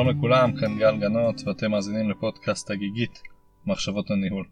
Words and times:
שלום 0.00 0.18
לכולם, 0.18 0.56
כאן 0.60 0.78
גל 0.78 0.96
גנות 1.00 1.40
ואתם 1.46 1.70
מאזינים 1.70 2.10
לפודקאסט 2.10 2.70
הגיגית 2.70 3.22
מחשבות 3.66 4.10
הניהול. 4.10 4.46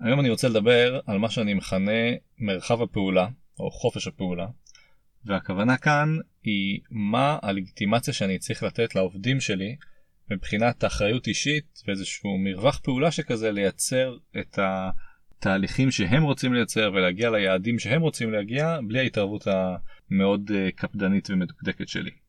היום 0.00 0.20
אני 0.20 0.30
רוצה 0.30 0.48
לדבר 0.48 1.00
על 1.06 1.18
מה 1.18 1.30
שאני 1.30 1.54
מכנה 1.54 1.92
מרחב 2.38 2.82
הפעולה 2.82 3.28
או 3.60 3.70
חופש 3.70 4.06
הפעולה 4.06 4.46
והכוונה 5.24 5.76
כאן 5.76 6.08
היא 6.42 6.80
מה 6.90 7.38
הלגיטימציה 7.42 8.14
שאני 8.14 8.38
צריך 8.38 8.62
לתת 8.62 8.94
לעובדים 8.94 9.40
שלי 9.40 9.76
מבחינת 10.30 10.84
אחריות 10.84 11.26
אישית 11.26 11.82
ואיזשהו 11.86 12.38
מרווח 12.38 12.78
פעולה 12.78 13.10
שכזה 13.10 13.50
לייצר 13.50 14.16
את 14.40 14.58
התהליכים 14.58 15.90
שהם 15.90 16.22
רוצים 16.22 16.54
לייצר 16.54 16.90
ולהגיע 16.94 17.30
ליעדים 17.30 17.78
שהם 17.78 18.00
רוצים 18.02 18.32
להגיע 18.32 18.78
בלי 18.88 18.98
ההתערבות 18.98 19.46
המאוד 19.46 20.50
אה, 20.54 20.68
קפדנית 20.76 21.30
ומדוקדקת 21.30 21.88
שלי. 21.88 22.27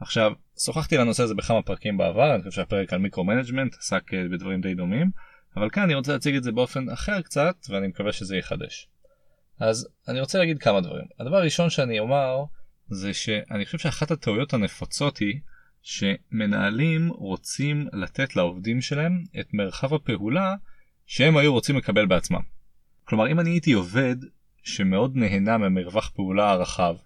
עכשיו 0.00 0.32
שוחחתי 0.64 0.96
על 0.96 1.02
הנושא 1.02 1.22
הזה 1.22 1.34
בכמה 1.34 1.62
פרקים 1.62 1.96
בעבר 1.96 2.34
אני 2.34 2.42
חושב 2.42 2.50
שהפרק 2.50 2.92
על 2.92 2.98
micro 2.98 3.24
management 3.24 3.74
עסק 3.74 4.14
אה, 4.14 4.24
בדברים 4.32 4.60
די 4.60 4.74
דומים 4.74 5.10
אבל 5.56 5.70
כאן 5.70 5.82
אני 5.82 5.94
רוצה 5.94 6.12
להציג 6.12 6.36
את 6.36 6.42
זה 6.42 6.52
באופן 6.52 6.90
אחר 6.90 7.20
קצת 7.20 7.56
ואני 7.68 7.86
מקווה 7.86 8.12
שזה 8.12 8.36
יחדש. 8.36 8.88
אז 9.60 9.88
אני 10.08 10.20
רוצה 10.20 10.38
להגיד 10.38 10.58
כמה 10.58 10.80
דברים 10.80 11.04
הדבר 11.20 11.36
הראשון 11.36 11.70
שאני 11.70 11.98
אומר 11.98 12.44
זה 12.88 13.14
שאני 13.14 13.64
חושב 13.64 13.78
שאחת 13.78 14.10
הטעויות 14.10 14.54
הנפוצות 14.54 15.18
היא 15.18 15.40
שמנהלים 15.82 17.08
רוצים 17.08 17.88
לתת 17.92 18.36
לעובדים 18.36 18.80
שלהם 18.80 19.24
את 19.40 19.46
מרחב 19.52 19.94
הפעולה 19.94 20.54
שהם 21.06 21.36
היו 21.36 21.52
רוצים 21.52 21.76
לקבל 21.76 22.06
בעצמם. 22.06 22.40
כלומר 23.04 23.30
אם 23.30 23.40
אני 23.40 23.50
הייתי 23.50 23.72
עובד 23.72 24.16
שמאוד 24.62 25.16
נהנה 25.16 25.58
ממרווח 25.58 26.10
פעולה 26.14 26.50
הרחב 26.50 26.96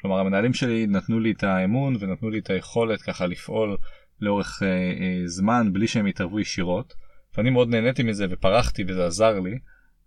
כלומר 0.00 0.18
המנהלים 0.18 0.54
שלי 0.54 0.86
נתנו 0.86 1.20
לי 1.20 1.30
את 1.30 1.44
האמון 1.44 1.96
ונתנו 2.00 2.30
לי 2.30 2.38
את 2.38 2.50
היכולת 2.50 3.02
ככה 3.02 3.26
לפעול 3.26 3.76
לאורך 4.20 4.62
אה, 4.62 4.68
אה, 4.68 5.22
זמן 5.26 5.72
בלי 5.72 5.86
שהם 5.88 6.06
יתערבו 6.06 6.40
ישירות 6.40 6.94
ואני 7.36 7.50
מאוד 7.50 7.68
נהניתי 7.68 8.02
מזה 8.02 8.26
ופרחתי 8.30 8.84
וזה 8.88 9.06
עזר 9.06 9.40
לי 9.40 9.58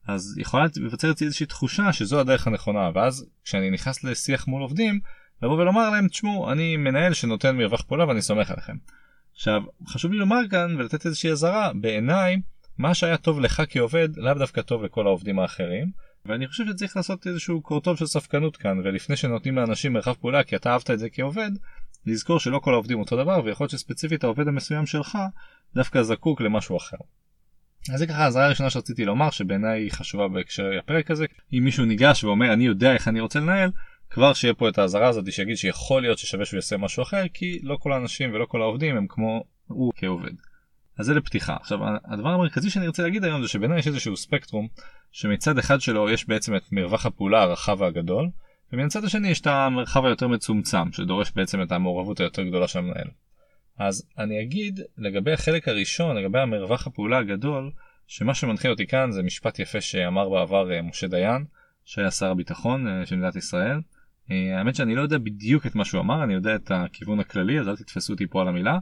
אז 0.08 0.38
יכולה 0.38 0.66
להיווצר 0.78 1.12
אצלי 1.12 1.26
איזושהי 1.26 1.46
תחושה 1.46 1.94
שזו 1.94 2.20
הדרך 2.20 2.48
הנכונה 2.48 2.90
ואז 2.96 3.30
כשאני 3.44 3.70
נכנס 3.70 4.04
לשיח 4.04 4.48
מול 4.48 4.62
עובדים 4.62 5.00
לבוא 5.44 5.58
ולומר 5.58 5.90
להם 5.90 6.08
תשמעו 6.08 6.52
אני 6.52 6.78
מנהל 6.78 7.14
שנותן 7.14 7.58
מרווח 7.58 7.82
פעולה 7.82 8.08
ואני 8.08 8.22
סומך 8.22 8.52
עליכם. 8.52 8.76
עכשיו 9.34 9.62
חשוב 9.88 10.12
לי 10.12 10.18
לומר 10.18 10.40
כאן 10.50 10.76
ולתת 10.78 11.06
איזושהי 11.06 11.32
אזהרה 11.32 11.72
בעיניי 11.82 12.42
מה 12.78 12.94
שהיה 12.94 13.18
טוב 13.18 13.40
לך 13.40 13.64
כעובד 13.70 14.18
לאו 14.18 14.34
דווקא 14.34 14.62
טוב 14.62 14.84
לכל 14.84 15.08
העובדים 15.08 15.40
האחרים 15.40 15.92
ואני 16.26 16.48
חושב 16.48 16.64
שצריך 16.68 16.98
לעשות 16.98 17.28
איזשהו 17.28 17.62
קורטוב 17.62 17.98
של 17.98 18.06
ספקנות 18.06 18.58
כאן 18.58 18.80
ולפני 18.84 19.16
שנותנים 19.16 19.56
לאנשים 19.56 19.94
מרחב 19.94 20.14
פעולה 20.14 20.44
כי 20.44 20.56
אתה 20.56 20.72
אהבת 20.72 20.92
את 20.92 21.00
זה 21.00 21.10
כעובד 21.10 21.52
לזכור 22.06 22.40
שלא 22.40 22.60
כל 22.60 22.74
העובדים 22.74 23.00
אותו 23.00 23.24
דבר 23.24 23.42
ויכול 23.46 23.64
להיות 23.64 23.72
שספציפית 23.72 24.24
העובד 24.24 24.48
המסוים 24.48 24.86
שלך 24.86 25.18
דווקא 25.76 26.04
זקוק 26.04 26.42
למשהו 26.42 26.78
אחר. 26.78 26.98
אז 27.94 28.00
זה 28.00 28.08
ככה 28.08 28.26
הזרה 28.26 28.46
הראשונה 28.46 28.70
שרציתי 28.70 29.06
לומר 29.06 29.30
שבעיניי 29.30 29.82
היא 29.82 29.92
חשובה 29.92 30.28
בהקשר 30.28 30.70
הפרק 30.80 31.12
הזה 31.12 31.26
אם 31.54 31.64
מישהו 31.64 31.86
ניגש 31.86 32.24
ואומר 32.24 32.54
אני 32.54 32.66
יודע 32.66 32.94
איך 32.94 33.08
אני 33.08 33.20
רוצה 33.20 33.40
לנהל 33.40 33.72
כבר 34.10 34.34
שיהיה 34.34 34.54
פה 34.54 34.70
את 34.70 34.78
האזהרה 34.78 35.08
הזאת 35.08 35.32
שיגיד 35.32 35.58
שיכול 35.58 36.02
להיות 36.02 36.18
ששווה 36.18 36.46
שהוא 36.46 36.58
יעשה 36.58 36.78
משהו 36.78 37.04
אחר 37.04 37.24
כי 37.34 37.60
לא 37.64 37.78
כל 37.80 37.94
האנשים 37.94 38.34
ולא 38.34 38.46
כל 38.46 38.62
העובדים 38.62 38.98
הם 38.98 39.06
כמו 39.10 39.44
הוא 39.68 39.94
כעובד. 39.96 40.34
אז 40.98 41.06
זה 41.06 41.14
לפתיחה. 41.14 41.56
עכשיו 41.62 41.80
הדבר 42.06 42.30
המרכזי 42.30 42.70
שאני 42.70 42.88
רוצה 42.88 43.04
להגיד 43.04 43.24
היום 43.24 43.42
זה 43.42 43.48
שבעיניי 43.48 43.80
יש 43.80 43.88
איזשהו 43.88 44.18
ספקטרום 44.18 44.68
שמצד 45.12 45.58
אחד 45.58 45.82
שלו 45.82 46.10
יש 46.10 46.28
בעצם 46.28 46.56
את 46.56 46.72
מרווח 46.72 47.06
הפעולה 47.06 47.42
הרחב 47.42 47.82
והגדול 47.82 48.30
ומצד 48.74 49.04
השני 49.04 49.28
יש 49.28 49.42
את 49.42 49.48
המרחב 49.48 50.06
היותר 50.06 50.28
מצומצם 50.28 50.92
שדורש 50.92 51.32
בעצם 51.36 51.62
את 51.62 51.72
המעורבות 51.72 52.20
היותר 52.20 52.44
גדולה 52.44 52.68
של 52.68 52.80
המנהל. 52.80 53.08
אז 53.78 54.08
אני 54.18 54.42
אגיד 54.42 54.80
לגבי 54.98 55.34
החלק 55.34 55.68
הראשון 55.68 56.18
לגבי 56.18 56.40
המרווח 56.40 56.88
הפעולה 56.88 57.18
הגדול 57.18 57.72
שמה 58.08 58.34
שמנחה 58.34 58.70
אותי 58.70 58.88
כאן 58.88 59.12
זה 59.12 59.24
משפט 59.24 59.60
יפה 59.60 59.82
שאמר 59.82 60.30
בעבר 60.30 60.72
אה, 60.72 60.82
משה 60.82 61.08
דיין 61.08 61.46
שהיה 61.86 62.12
שר 62.12 62.32
הביטחון 62.32 62.88
אה, 62.88 63.06
של 63.06 63.16
מדינת 63.16 63.36
ישראל. 63.36 63.82
אה, 64.32 64.58
האמת 64.58 64.76
שאני 64.76 64.96
לא 64.96 65.02
יודע 65.02 65.18
בדיוק 65.18 65.66
את 65.66 65.76
מה 65.76 65.86
שהוא 65.86 66.02
אמר 66.02 66.24
אני 66.24 66.34
יודע 66.34 66.56
את 66.56 66.72
הכיוון 66.72 67.20
הכללי 67.20 67.60
אז 67.60 67.70
אל 67.70 67.76
תתפסו 67.76 68.14
אותי 68.14 68.28
פה 68.28 68.42
על 68.42 68.48
המילה 68.48 68.80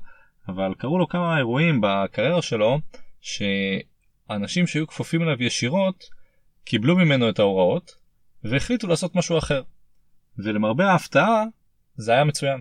אבל 0.47 0.73
קרו 0.77 0.97
לו 0.97 1.07
כמה 1.07 1.37
אירועים 1.37 1.81
בקריירה 1.83 2.41
שלו 2.41 2.79
שאנשים 3.21 4.67
שהיו 4.67 4.87
כפופים 4.87 5.21
אליו 5.21 5.43
ישירות 5.43 6.09
קיבלו 6.65 6.95
ממנו 6.95 7.29
את 7.29 7.39
ההוראות 7.39 7.95
והחליטו 8.43 8.87
לעשות 8.87 9.15
משהו 9.15 9.37
אחר. 9.37 9.61
ולמרבה 10.37 10.91
ההפתעה 10.91 11.43
זה 11.95 12.11
היה 12.11 12.23
מצוין. 12.23 12.59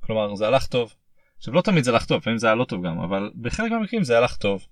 כלומר 0.00 0.34
זה 0.34 0.46
הלך 0.46 0.66
טוב. 0.66 0.94
עכשיו 1.38 1.54
לא 1.54 1.60
תמיד 1.60 1.84
זה 1.84 1.90
הלך 1.90 2.04
טוב, 2.04 2.18
לפעמים 2.18 2.38
זה 2.38 2.46
היה 2.46 2.56
לא 2.56 2.64
טוב 2.64 2.86
גם, 2.86 2.98
אבל 2.98 3.30
בחלק 3.40 3.70
מהמקרים 3.70 4.04
זה 4.04 4.18
הלך 4.18 4.36
טוב. 4.36 4.66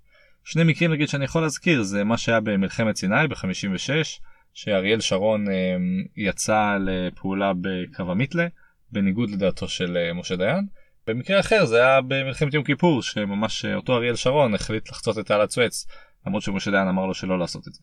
שני 0.45 0.65
מקרים 0.65 0.93
נגיד 0.93 1.09
שאני 1.09 1.25
יכול 1.25 1.43
להזכיר 1.43 1.83
זה 1.83 2.05
מה 2.05 2.19
שהיה 2.19 2.41
במלחמת 2.41 2.97
סיני 2.97 3.29
ב-56 3.29 4.21
שאריאל 4.55 5.01
שרון 5.01 5.49
אה, 5.49 5.77
יצא 6.17 6.77
לפעולה 6.81 7.53
בקו 7.61 8.03
המיתלה 8.03 8.47
בניגוד 8.93 9.31
לדעתו 9.31 9.69
של 9.69 9.97
אה, 9.97 10.13
משה 10.13 10.37
דיין. 10.37 10.67
במקרה 11.07 11.41
אחר 11.41 11.65
זה 11.65 11.77
היה 11.77 12.01
במלחמת 12.01 12.55
יום 12.55 12.65
כיפור 12.65 13.03
שממש 13.03 13.65
אה, 13.65 13.75
אותו 13.75 13.97
אריאל 13.97 14.17
שרון 14.17 14.55
החליט 14.55 14.89
לחצות 14.89 15.19
את 15.19 15.27
תעלת 15.27 15.51
סואץ 15.51 15.87
למרות 16.27 16.43
שמשה 16.43 16.71
דיין 16.71 16.89
אמר 16.89 17.07
לו 17.07 17.15
שלא 17.15 17.39
לעשות 17.39 17.69
את 17.69 17.75
זה. 17.75 17.81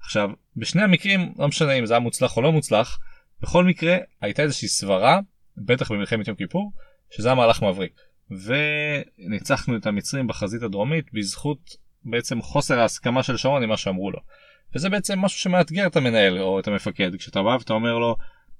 עכשיו 0.00 0.30
בשני 0.56 0.82
המקרים 0.82 1.32
לא 1.38 1.48
משנה 1.48 1.72
אם 1.72 1.86
זה 1.86 1.94
היה 1.94 2.00
מוצלח 2.00 2.36
או 2.36 2.42
לא 2.42 2.52
מוצלח 2.52 2.98
בכל 3.42 3.64
מקרה 3.64 3.96
הייתה 4.20 4.42
איזושהי 4.42 4.68
סברה 4.68 5.20
בטח 5.56 5.92
במלחמת 5.92 6.28
יום 6.28 6.36
כיפור 6.36 6.72
שזה 7.10 7.28
היה 7.28 7.34
מהלך 7.34 7.62
מבריק 7.62 7.92
וניצחנו 8.30 9.76
את 9.76 9.86
המצרים 9.86 10.26
בחזית 10.26 10.62
הדרומית 10.62 11.12
בזכות 11.12 11.76
בעצם 12.04 12.42
חוסר 12.42 12.80
ההסכמה 12.80 13.22
של 13.22 13.36
שרון 13.36 13.62
עם 13.62 13.68
מה 13.68 13.76
שאמרו 13.76 14.10
לו. 14.10 14.18
וזה 14.74 14.88
בעצם 14.88 15.18
משהו 15.18 15.40
שמאתגר 15.40 15.86
את 15.86 15.96
המנהל 15.96 16.38
או 16.38 16.60
את 16.60 16.68
המפקד 16.68 17.16
כשאתה 17.16 17.42
בא 17.42 17.48
ואתה 17.48 17.72
אומר 17.72 17.98
לו 17.98 18.16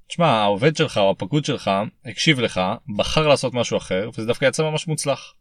תשמע 0.08 0.26
העובד 0.26 0.76
שלך 0.76 0.98
או 0.98 1.10
הפקוד 1.10 1.44
שלך 1.44 1.70
הקשיב 2.04 2.40
לך 2.40 2.60
בחר 2.96 3.28
לעשות 3.28 3.54
משהו 3.54 3.76
אחר 3.76 4.10
וזה 4.14 4.26
דווקא 4.26 4.44
יצא 4.44 4.62
ממש 4.62 4.88
מוצלח. 4.88 5.34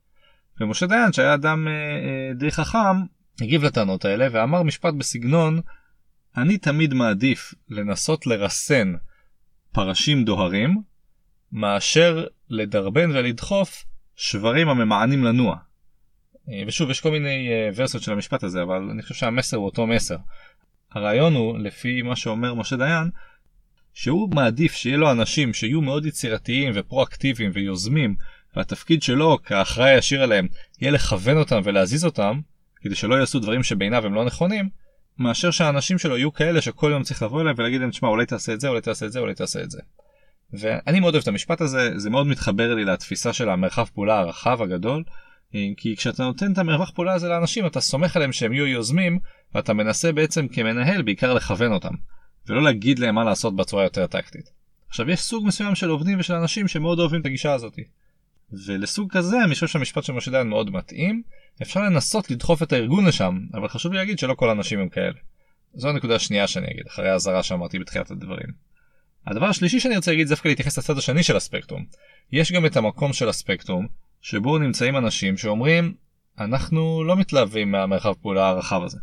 ומשה 0.62 0.88
דיין 0.88 1.14
שהיה 1.14 1.34
אדם 1.34 1.68
אה, 1.68 1.74
אה, 1.74 2.34
די 2.34 2.52
חכם 2.52 2.98
הגיב 3.42 3.64
לטענות 3.64 4.06
האלה 4.06 4.28
ואמר 4.32 4.64
משפט 4.64 4.94
בסגנון 4.94 5.62
אני 6.38 6.58
תמיד 6.58 6.94
מעדיף 6.94 7.54
לנסות 7.70 8.28
לרסן 8.28 8.94
פרשים 9.72 10.24
דוהרים 10.24 10.82
מאשר 11.52 12.26
לדרבן 12.50 13.12
ולדחוף 13.12 13.86
שברים 14.16 14.70
הממענים 14.70 15.24
לנוע. 15.24 15.58
אה, 16.50 16.64
ושוב 16.68 16.90
יש 16.90 17.02
כל 17.02 17.12
מיני 17.12 17.50
אה, 17.50 17.70
ורסיות 17.76 18.04
של 18.04 18.12
המשפט 18.12 18.44
הזה 18.44 18.62
אבל 18.64 18.90
אני 18.92 19.02
חושב 19.02 19.16
שהמסר 19.16 19.58
הוא 19.58 19.66
אותו 19.66 19.88
מסר. 19.88 20.18
הרעיון 20.92 21.36
הוא 21.36 21.60
לפי 21.60 22.02
מה 22.02 22.16
שאומר 22.16 22.54
משה 22.54 22.76
דיין 22.76 23.10
שהוא 24.00 24.30
מעדיף 24.36 24.74
שיהיה 24.74 24.98
לו 24.98 25.12
אנשים 25.12 25.54
שיהיו 25.54 25.82
מאוד 25.82 26.06
יצירתיים 26.06 26.72
ופרואקטיביים 26.76 27.52
ויוזמים 27.54 28.16
והתפקיד 28.56 29.04
שלו 29.04 29.38
כאחראי 29.44 29.90
הישיר 29.90 30.24
עליהם 30.24 30.48
יהיה 30.82 30.92
לכוון 30.92 31.38
אותם 31.38 31.62
ולהזיז 31.64 32.06
אותם 32.06 32.40
כדי 32.82 32.96
שלא 32.96 33.16
יעשו 33.16 33.40
דברים 33.40 33.64
שבעיניו 33.64 34.06
הם 34.06 34.14
לא 34.14 34.26
נכונים 34.26 34.70
מאשר 35.20 35.52
שהאנשים 35.52 35.98
שלו 35.98 36.18
יהיו 36.18 36.34
כאלה 36.34 36.62
שכל 36.62 36.90
יום 36.92 37.04
צריך 37.04 37.24
לבוא 37.24 37.42
אליהם 37.42 37.56
ולהגיד 37.60 37.82
להם 37.82 37.90
תשמע 37.90 38.10
אולי 38.10 38.26
תעשה 38.26 38.54
את 38.54 38.60
זה 38.60 38.68
אולי 38.68 38.82
תעשה 38.82 39.06
את 39.06 39.12
זה 39.12 39.20
אולי 39.20 39.34
תעשה 39.34 39.64
את 39.64 39.72
זה. 39.72 39.80
ואני 40.54 41.00
מאוד 41.00 41.14
אוהב 41.14 41.22
את 41.22 41.28
המשפט 41.28 41.62
הזה 41.62 42.00
זה 42.00 42.10
מאוד 42.10 42.28
מתחבר 42.28 42.76
לי 42.76 42.86
לתפיסה 42.86 43.34
של 43.34 43.50
המרחב 43.50 43.86
פעולה 43.94 44.20
הרחב 44.20 44.62
הגדול 44.62 45.04
כי 45.78 45.96
כשאתה 45.98 46.24
נותן 46.24 46.54
את 46.54 46.58
המרווח 46.58 46.92
פעולה 46.92 47.14
הזה 47.14 47.30
לאנשים 47.30 47.66
אתה 47.66 47.82
סומך 47.82 48.16
עליהם 48.16 48.32
שהם 48.32 48.54
יהיו 48.54 48.68
יוזמים 48.68 49.20
ואתה 49.56 49.74
מנסה 49.74 50.12
בעצם 50.12 50.48
כמנהל 50.48 51.02
בעיקר 51.02 51.34
לכוון 51.34 51.72
אותם 51.72 51.94
ולא 52.48 52.64
להגיד 52.64 53.00
להם 53.00 53.16
מה 53.16 53.24
לעשות 53.24 53.56
בצורה 53.56 53.84
יותר 53.84 54.08
טקטית. 54.08 54.52
עכשיו 54.90 55.10
יש 55.10 55.20
סוג 55.20 55.46
מסוים 55.46 55.76
של 55.76 55.90
עובדים 55.90 56.20
ושל 56.20 56.34
אנשים 56.34 56.68
שמאוד 56.68 57.00
אוהבים 57.00 57.22
את 57.22 57.26
הגישה 57.26 57.54
הזאת. 57.54 57.80
ולסוג 58.68 59.12
כזה 59.12 59.44
אני 59.44 59.54
חושב 59.54 59.68
שהמשפט 59.68 60.04
של 60.04 60.14
משה 60.14 60.32
דיין 60.32 60.48
מאוד 60.48 60.70
מתאים 60.70 61.22
אפשר 61.62 61.80
לנסות 61.80 62.32
לדחוף 62.32 62.64
את 62.64 62.74
הארגון 62.74 63.06
לשם 63.06 63.40
אבל 63.54 63.68
חשוב 63.68 63.92
לי 63.92 63.98
להגיד 63.98 64.20
שלא 64.20 64.34
כל 64.34 64.50
האנשים 64.50 64.80
הם 64.80 64.90
כאלה. 64.90 65.20
זו 65.74 65.90
הנקודה 65.90 66.16
השנייה 66.16 66.48
שאני 66.48 66.68
אגיד 66.68 66.88
אחרי 66.88 67.10
האזהרה 67.10 67.44
שאמרתי 67.44 67.80
בתחילת 67.80 68.12
הדברים. 68.12 68.68
הדבר 69.28 69.46
השלישי 69.46 69.80
שאני 69.80 69.96
רוצה 69.96 70.12
להגיד 70.12 70.28
זה 70.28 70.34
דווקא 70.34 70.48
להתייחס 70.48 70.78
לצד 70.78 70.98
השני 70.98 71.24
של 71.24 71.36
הספקטרום. 71.36 71.86
יש 72.32 72.52
גם 72.52 72.66
את 72.66 72.78
המקום 72.78 73.14
של 73.14 73.30
הספקטרום 73.30 73.88
שבו 74.22 74.58
נמצאים 74.58 74.98
אנשים 74.98 75.38
שאומרים 75.38 75.94
אנחנו 76.40 77.04
לא 77.04 77.16
מתלהבים 77.16 77.72
מהמרחב 77.72 78.14
פעולה 78.14 78.50
הרחב 78.50 78.84
הזה. 78.84 78.98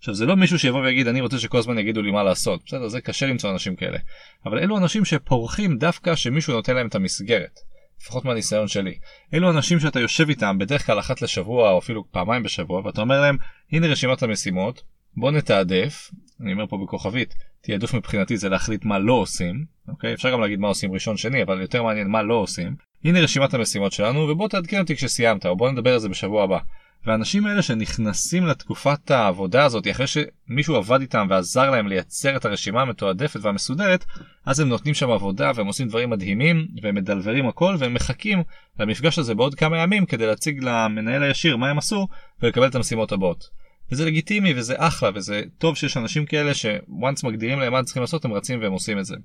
עכשיו 0.00 0.14
זה 0.14 0.26
לא 0.26 0.36
מישהו 0.36 0.58
שיבוא 0.58 0.80
ויגיד 0.80 1.08
אני 1.08 1.20
רוצה 1.20 1.38
שכל 1.38 1.58
הזמן 1.58 1.78
יגידו 1.78 2.02
לי 2.02 2.10
מה 2.10 2.22
לעשות 2.22 2.62
בסדר 2.66 2.88
זה 2.88 3.00
קשה 3.00 3.26
למצוא 3.26 3.50
אנשים 3.50 3.76
כאלה 3.76 3.98
אבל 4.46 4.58
אלו 4.58 4.78
אנשים 4.78 5.04
שפורחים 5.04 5.78
דווקא 5.78 6.14
שמישהו 6.14 6.52
נותן 6.52 6.74
להם 6.74 6.86
את 6.86 6.94
המסגרת. 6.94 7.60
לפחות 8.02 8.24
מהניסיון 8.24 8.68
שלי. 8.68 8.98
אלו 9.34 9.50
אנשים 9.50 9.80
שאתה 9.80 10.00
יושב 10.00 10.28
איתם 10.28 10.58
בדרך 10.58 10.86
כלל 10.86 10.98
אחת 10.98 11.22
לשבוע 11.22 11.70
או 11.70 11.78
אפילו 11.78 12.04
פעמיים 12.10 12.42
בשבוע 12.42 12.86
ואתה 12.86 13.00
אומר 13.00 13.20
להם 13.20 13.36
הנה 13.72 13.86
רשימת 13.86 14.22
המשימות 14.22 14.82
בוא 15.16 15.30
נתעדף 15.30 16.10
אני 16.40 16.52
אומר 16.52 16.66
פה 16.66 16.78
בכוכבית 16.84 17.34
תעדוף 17.60 17.94
מבחינתי 17.94 18.36
זה 18.36 18.48
להחליט 18.48 18.84
מה 18.84 18.98
לא 18.98 19.12
עושים 19.12 19.64
אוקיי 19.88 20.14
אפשר 20.14 20.32
גם 20.32 20.40
להגיד 20.40 20.58
מה 20.58 20.68
עושים 20.68 20.92
ראשון 20.92 21.16
שני 21.16 21.42
אבל 21.42 21.60
יותר 21.60 21.82
מעניין 21.82 22.08
מה 22.08 22.22
לא 22.22 22.34
עושים 22.34 22.76
הנה 23.04 23.20
רשימת 23.20 23.54
המשימות 23.54 23.92
שלנו 23.92 24.20
ובוא 24.20 24.48
תעדכן 24.48 24.80
אותי 24.80 24.96
כשסיימת 24.96 25.46
או 25.46 25.56
בוא 25.56 25.70
נדבר 25.70 25.92
על 25.92 25.98
זה 25.98 26.08
בשבוע 26.08 26.44
הבא. 26.44 26.58
והאנשים 27.06 27.46
האלה 27.46 27.62
שנכנסים 27.62 28.46
לתקופת 28.46 29.10
העבודה 29.10 29.64
הזאת 29.64 29.86
אחרי 29.90 30.06
שמישהו 30.06 30.74
עבד 30.74 31.00
איתם 31.00 31.26
ועזר 31.30 31.70
להם 31.70 31.88
לייצר 31.88 32.36
את 32.36 32.44
הרשימה 32.44 32.82
המתועדפת 32.82 33.40
והמסודרת 33.42 34.04
אז 34.46 34.60
הם 34.60 34.68
נותנים 34.68 34.94
שם 34.94 35.10
עבודה 35.10 35.50
והם 35.54 35.66
עושים 35.66 35.88
דברים 35.88 36.10
מדהימים 36.10 36.68
והם 36.82 36.94
מדלברים 36.94 37.48
הכל 37.48 37.76
והם 37.78 37.94
מחכים 37.94 38.42
למפגש 38.78 39.18
הזה 39.18 39.34
בעוד 39.34 39.54
כמה 39.54 39.78
ימים 39.78 40.06
כדי 40.06 40.26
להציג 40.26 40.64
למנהל 40.64 41.22
הישיר 41.22 41.56
מה 41.56 41.70
הם 41.70 41.78
עשו 41.78 42.08
ולקבל 42.42 42.66
את 42.66 42.74
המשימות 42.74 43.12
הבאות. 43.12 43.48
וזה 43.92 44.04
לגיטימי 44.04 44.54
וזה 44.56 44.74
אחלה 44.78 45.10
וזה 45.14 45.42
טוב 45.58 45.76
שיש 45.76 45.96
אנשים 45.96 46.26
כאלה 46.26 46.54
שוואנס 46.54 47.24
מגדירים 47.24 47.60
להם 47.60 47.72
מה 47.72 47.82
צריכים 47.82 48.00
לעשות 48.00 48.24
הם 48.24 48.32
רצים 48.32 48.60
והם 48.62 48.72
עושים 48.72 48.98
את 48.98 49.04
זה. 49.04 49.16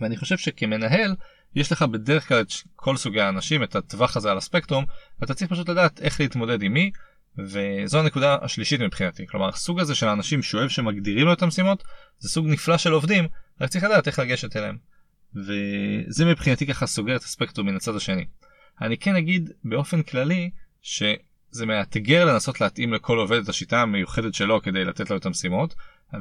ואני 0.00 0.16
חושב 0.16 0.38
שכמנהל 0.38 1.14
יש 1.54 1.72
לך 1.72 1.82
בדרך 1.82 2.28
כלל 2.28 2.40
את 2.40 2.52
כל 2.76 2.96
סוגי 2.96 3.20
האנשים 3.20 3.62
את 3.62 3.76
הטווח 3.76 4.16
הזה 4.16 4.30
על 4.30 4.38
הספקטרום 4.38 4.84
ואתה 5.20 5.34
צריך 5.34 5.50
פשוט 5.50 5.68
לדעת 5.68 6.00
איך 6.00 6.20
להתמודד 6.20 6.62
עם 6.62 6.72
מי 6.72 6.90
וזו 7.38 8.00
הנקודה 8.00 8.36
השלישית 8.42 8.80
מבחינתי 8.80 9.26
כלומר 9.26 9.48
הסוג 9.48 9.80
הזה 9.80 9.94
של 9.94 10.08
האנשים 10.08 10.42
שאוהב 10.42 10.68
שמגדירים 10.68 11.26
לו 11.26 11.32
את 11.32 11.42
המשימות 11.42 11.84
זה 12.18 12.28
סוג 12.28 12.46
נפלא 12.46 12.78
של 12.78 12.92
עובדים 12.92 13.28
רק 13.60 13.70
צריך 13.70 13.84
לדעת 13.84 14.06
איך 14.06 14.18
לגשת 14.18 14.56
אליהם. 14.56 14.76
וזה 15.34 16.24
מבחינתי 16.24 16.66
ככה 16.66 16.86
סוגר 16.86 17.16
את 17.16 17.22
הספקטרום 17.22 17.66
מן 17.66 17.76
הצד 17.76 17.96
השני. 17.96 18.26
אני 18.80 18.98
כן 18.98 19.16
אגיד 19.16 19.50
באופן 19.64 20.02
כללי 20.02 20.50
שזה 20.82 21.66
מאתגר 21.66 22.24
לנסות 22.24 22.60
להתאים 22.60 22.92
לכל 22.92 23.18
עובד 23.18 23.38
את 23.42 23.48
השיטה 23.48 23.82
המיוחדת 23.82 24.34
שלו 24.34 24.62
כדי 24.62 24.84
לתת 24.84 25.10
לו 25.10 25.16
את 25.16 25.26
המשימות 25.26 25.74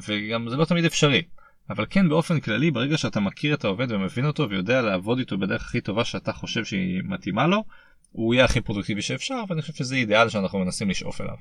וגם 0.07 0.49
זה 0.49 0.55
לא 0.55 0.65
תמיד 0.65 0.85
אפשרי. 0.85 1.21
אבל 1.69 1.85
כן 1.89 2.09
באופן 2.09 2.39
כללי 2.39 2.71
ברגע 2.71 2.97
שאתה 2.97 3.19
מכיר 3.19 3.53
את 3.53 3.63
העובד 3.63 3.91
ומבין 3.91 4.25
אותו 4.25 4.49
ויודע 4.49 4.81
לעבוד 4.81 5.19
איתו 5.19 5.37
בדרך 5.37 5.61
הכי 5.61 5.81
טובה 5.81 6.05
שאתה 6.05 6.33
חושב 6.33 6.65
שהיא 6.65 7.01
מתאימה 7.03 7.47
לו, 7.47 7.63
הוא 8.11 8.33
יהיה 8.33 8.45
הכי 8.45 8.61
פרודוקטיבי 8.61 9.01
שאפשר 9.01 9.43
ואני 9.49 9.61
חושב 9.61 9.73
שזה 9.73 9.95
אידיאל 9.95 10.29
שאנחנו 10.29 10.59
מנסים 10.59 10.89
לשאוף 10.89 11.21
אליו. 11.21 11.35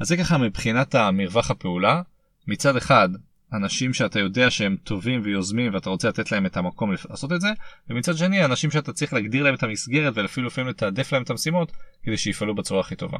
אז 0.00 0.08
זה 0.08 0.16
ככה 0.16 0.38
מבחינת 0.38 0.94
המרווח 0.94 1.50
הפעולה, 1.50 2.02
מצד 2.46 2.76
אחד 2.76 3.08
אנשים 3.52 3.94
שאתה 3.94 4.20
יודע 4.20 4.50
שהם 4.50 4.76
טובים 4.84 5.20
ויוזמים 5.24 5.74
ואתה 5.74 5.90
רוצה 5.90 6.08
לתת 6.08 6.32
להם 6.32 6.46
את 6.46 6.56
המקום 6.56 6.92
לעשות 6.92 7.32
את 7.32 7.40
זה, 7.40 7.48
ומצד 7.90 8.16
שני 8.16 8.44
אנשים 8.44 8.70
שאתה 8.70 8.92
צריך 8.92 9.12
להגדיר 9.12 9.44
להם 9.44 9.54
את 9.54 9.62
המסגרת 9.62 10.12
ואפילו 10.16 10.46
לפעמים 10.46 10.70
לתעדף 10.70 11.12
להם 11.12 11.22
את 11.22 11.30
המשימות 11.30 11.72
כדי 12.02 12.16
שיפעלו 12.16 12.54
בצורה 12.54 12.80
הכי 12.80 12.96
טובה. 12.96 13.18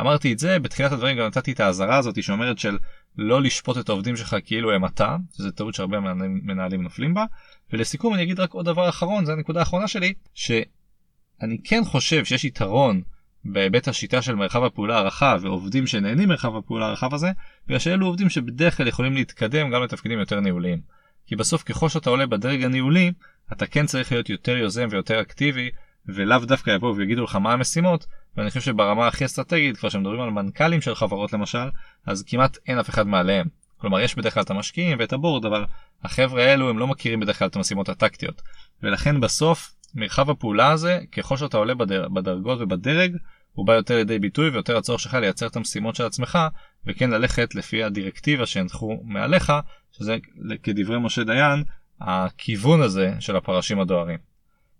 אמרתי 0.00 0.32
את 0.32 0.38
זה 0.38 0.58
בתחילת 0.58 0.92
הדברים 0.92 1.18
גם 1.18 1.26
נתתי 1.26 1.52
את 1.52 1.60
האזהרה 1.60 1.96
הזאת 1.98 2.22
שאומרת 2.22 2.58
של 2.58 2.78
לא 3.18 3.42
לשפוט 3.42 3.78
את 3.78 3.88
העובדים 3.88 4.16
שלך 4.16 4.36
כאילו 4.44 4.72
הם 4.72 4.84
אתה 4.84 5.16
שזה 5.36 5.52
טעות 5.52 5.74
שהרבה 5.74 6.00
מנהלים 6.42 6.82
נופלים 6.82 7.14
בה 7.14 7.24
ולסיכום 7.72 8.14
אני 8.14 8.22
אגיד 8.22 8.40
רק 8.40 8.52
עוד 8.52 8.66
דבר 8.66 8.88
אחרון 8.88 9.24
זה 9.24 9.32
הנקודה 9.32 9.60
האחרונה 9.60 9.88
שלי 9.88 10.14
שאני 10.34 11.58
כן 11.64 11.84
חושב 11.84 12.24
שיש 12.24 12.44
יתרון 12.44 13.02
בהיבט 13.44 13.88
השיטה 13.88 14.22
של 14.22 14.34
מרחב 14.34 14.64
הפעולה 14.64 14.98
הרחב 14.98 15.40
ועובדים 15.42 15.86
שנהנים 15.86 16.28
מרחב 16.28 16.56
הפעולה 16.56 16.86
הרחב 16.86 17.14
הזה 17.14 17.30
בגלל 17.66 17.78
שאלו 17.78 18.06
עובדים 18.06 18.30
שבדרך 18.30 18.76
כלל 18.76 18.88
יכולים 18.88 19.14
להתקדם 19.14 19.70
גם 19.70 19.82
לתפקידים 19.82 20.18
יותר 20.18 20.40
ניהוליים. 20.40 20.80
כי 21.26 21.36
בסוף 21.36 21.62
ככל 21.62 21.88
שאתה 21.88 22.10
עולה 22.10 22.26
בדרג 22.26 22.62
הניהולי 22.62 23.12
אתה 23.52 23.66
כן 23.66 23.86
צריך 23.86 24.12
להיות 24.12 24.30
יותר 24.30 24.56
יוזם 24.56 24.88
ויותר 24.90 25.20
אקטיבי 25.20 25.70
ולאו 26.06 26.38
דווקא 26.38 26.70
יבואו 26.70 26.96
ויגידו 26.96 27.24
לך 27.24 27.36
מה 27.36 27.52
המשימות 27.52 28.06
ואני 28.36 28.48
חושב 28.48 28.60
שברמה 28.60 29.06
הכי 29.06 29.24
אסטרטגית 29.24 29.76
כבר 29.76 29.88
שמדברים 29.88 30.20
על 30.20 30.30
מנכ"לים 30.30 30.80
של 30.80 30.94
חברות 30.94 31.32
למשל 31.32 31.68
אז 32.06 32.24
כמעט 32.26 32.58
אין 32.66 32.78
אף 32.78 32.88
אחד 32.88 33.06
מעליהם. 33.06 33.46
כלומר 33.76 34.00
יש 34.00 34.14
בדרך 34.14 34.34
כלל 34.34 34.42
את 34.42 34.50
המשקיעים 34.50 34.98
ואת 35.00 35.12
הבורד 35.12 35.44
אבל 35.44 35.64
החבר'ה 36.04 36.44
האלו 36.44 36.70
הם 36.70 36.78
לא 36.78 36.86
מכירים 36.86 37.20
בדרך 37.20 37.38
כלל 37.38 37.48
את 37.48 37.56
המשימות 37.56 37.88
הטקטיות 37.88 38.42
ולכן 38.82 39.20
בסוף 39.20 39.74
מרחב 39.94 40.30
הפעולה 40.30 40.70
הזה 40.70 41.00
ככל 41.12 41.36
שאתה 41.36 41.56
עולה 41.56 41.74
בדר... 41.74 42.08
בדרגות 42.08 42.60
ובדרג 42.60 43.16
הוא 43.52 43.66
בא 43.66 43.72
יותר 43.72 43.96
לידי 43.96 44.18
ביטוי 44.18 44.48
ויותר 44.48 44.76
הצורך 44.76 45.00
שלך 45.00 45.14
לייצר 45.14 45.46
את 45.46 45.56
המשימות 45.56 45.96
של 45.96 46.04
עצמך 46.04 46.38
וכן 46.86 47.10
ללכת 47.10 47.54
לפי 47.54 47.82
הדירקטיבה 47.82 48.46
שהנחו 48.46 49.00
מעליך 49.04 49.52
שזה 49.92 50.16
כדברי 50.62 50.98
משה 50.98 51.24
דיין 51.24 51.64
הכיוון 52.00 52.82
הזה 52.82 53.12
של 53.20 53.36
הפרשים 53.36 53.80
הדוהרים. 53.80 54.18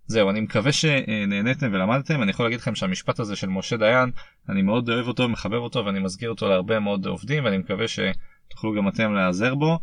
זהו 0.07 0.31
אני 0.31 0.41
מקווה 0.41 0.73
שנהניתם 0.73 1.69
ולמדתם 1.73 2.23
אני 2.23 2.31
יכול 2.31 2.47
להגיד 2.47 2.61
לכם 2.61 2.75
שהמשפט 2.75 3.21
הזה 3.21 3.37
של 3.37 3.49
משה 3.49 3.77
דיין 3.77 4.11
אני 4.49 4.63
מאוד 4.63 4.91
אוהב 4.91 5.09
אותו 5.09 5.29
מחבב 5.29 5.59
אותו 5.59 5.87
ואני 5.87 6.01
מזכיר 6.01 6.31
אותו 6.31 6.49
להרבה 6.49 6.81
מאוד 6.81 7.07
עובדים 7.07 7.45
ואני 7.45 7.59
מקווה 7.59 7.85
שתוכלו 7.89 8.75
גם 8.77 8.89
אתם 8.89 9.15
להיעזר 9.15 9.55
בו. 9.55 9.79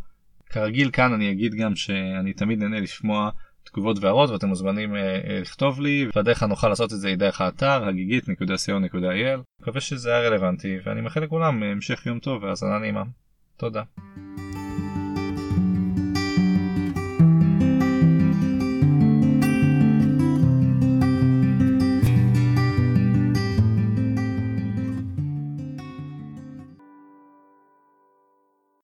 כרגיל 0.50 0.90
כאן 0.90 1.12
אני 1.12 1.30
אגיד 1.30 1.54
גם 1.54 1.76
שאני 1.76 2.32
תמיד 2.32 2.58
נהנה 2.58 2.80
לשמוע 2.80 3.30
תגובות 3.64 3.98
והערות 4.00 4.30
ואתם 4.30 4.48
מוזמנים 4.48 4.96
אה, 4.96 5.00
אה, 5.00 5.40
לכתוב 5.40 5.80
לי 5.80 6.08
והדרך 6.16 6.42
הנוחה 6.42 6.68
לעשות 6.68 6.92
את 6.92 6.98
זה 6.98 7.08
היא 7.08 7.16
דרך 7.16 7.40
האתר 7.40 7.88
הגיגית.co.il 7.88 9.40
מקווה 9.60 9.80
שזה 9.80 10.10
היה 10.10 10.28
רלוונטי 10.28 10.78
ואני 10.84 11.00
מאחל 11.00 11.20
לכולם 11.20 11.62
המשך 11.62 12.06
יום 12.06 12.18
טוב 12.18 12.42
והאזנה 12.42 12.78
נעימה. 12.78 13.02
תודה. 13.56 13.82